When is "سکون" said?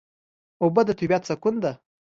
1.29-1.55